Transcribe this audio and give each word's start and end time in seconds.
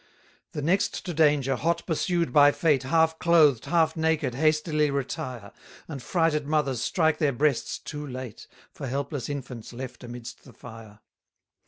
226 0.53 0.53
The 0.53 0.61
next 0.63 1.05
to 1.05 1.13
danger, 1.13 1.55
hot 1.55 1.85
pursued 1.85 2.33
by 2.33 2.51
fate, 2.51 2.81
Half 2.81 3.19
clothed, 3.19 3.65
half 3.65 3.95
naked, 3.95 4.33
hastily 4.33 4.89
retire: 4.89 5.51
And 5.87 6.01
frighted 6.01 6.47
mothers 6.47 6.81
strike 6.81 7.19
their 7.19 7.31
breasts 7.31 7.77
too 7.77 8.07
late, 8.07 8.47
For 8.71 8.87
helpless 8.87 9.29
infants 9.29 9.73
left 9.73 10.03
amidst 10.03 10.43
the 10.43 10.53
fire. 10.53 11.01